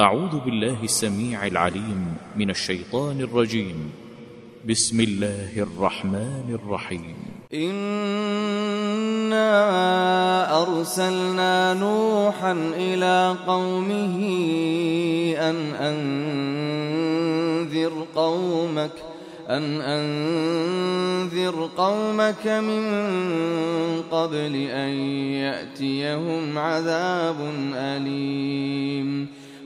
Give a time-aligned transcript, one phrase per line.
[0.00, 3.92] أعوذ بالله السميع العليم من الشيطان الرجيم.
[4.68, 7.16] بسم الله الرحمن الرحيم.
[7.54, 9.52] إنا
[10.62, 14.16] أرسلنا نوحا إلى قومه
[15.36, 15.56] أن
[17.60, 18.96] أنذر قومك
[19.50, 22.84] أن أنذر قومك من
[24.10, 24.90] قبل أن
[25.44, 27.36] يأتيهم عذاب
[27.74, 29.28] أليم.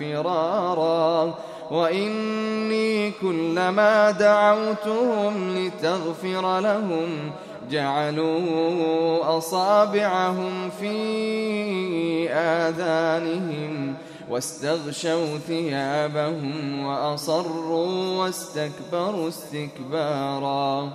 [0.00, 1.34] فرارا.
[1.70, 7.30] وإني كلما دعوتهم لتغفر لهم
[7.70, 13.94] جعلوا أصابعهم في آذانهم
[14.30, 20.90] واستغشوا ثيابهم وأصروا واستكبروا استكبارا.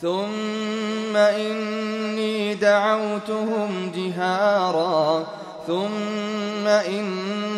[0.00, 5.26] ثم إني دعوتهم جهارا.
[5.66, 7.57] ثم إني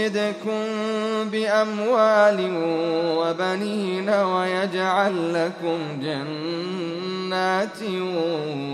[0.00, 0.64] ويمددكم
[1.30, 2.50] بأموال
[3.16, 7.82] وبنين ويجعل لكم جنات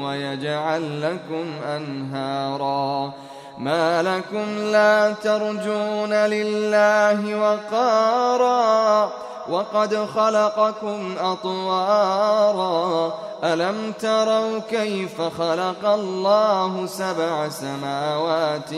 [0.03, 1.45] ويجعل لكم
[1.77, 3.13] أنهارا.
[3.59, 9.13] ما لكم لا ترجون لله وقارا.
[9.51, 13.15] وقد خلقكم أطوارا.
[13.45, 18.71] ألم تروا كيف خلق الله سبع سماوات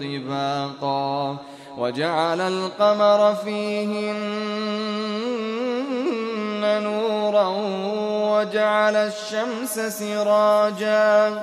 [0.00, 1.36] طباقا؟
[1.78, 4.18] وجعل القمر فيهن
[6.82, 7.48] نورا
[8.32, 11.42] وجعل الشمس سراجا.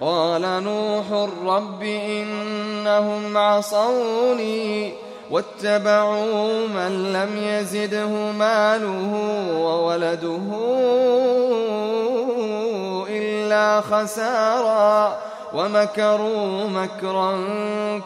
[0.00, 4.92] قال نوح رب إنهم عصوني
[5.30, 9.14] واتبعوا من لم يزده ماله
[9.58, 10.40] وولده
[13.08, 15.18] إلا خسارا
[15.54, 17.38] ومكروا مكرا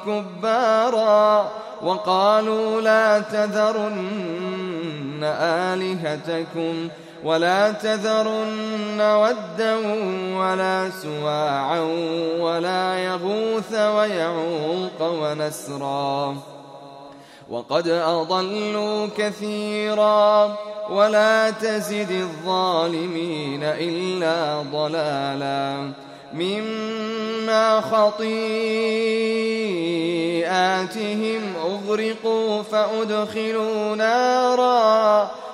[0.06, 1.50] كبارا
[1.82, 6.88] وقالوا لا تذرن آلهتكم
[7.24, 9.76] ولا تذرن ودا
[10.38, 11.80] ولا سواعا
[12.38, 16.36] ولا يغوث ويعوق ونسرا.
[17.50, 20.56] وقد أضلوا كثيرا
[20.90, 25.92] ولا تزد الظالمين إلا ضلالا.
[26.34, 28.22] مما خطيئاتهم
[31.64, 35.30] أغرقوا فأدخلوا نارا.